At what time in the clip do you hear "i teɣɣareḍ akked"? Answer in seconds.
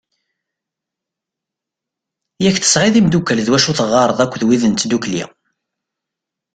3.71-4.41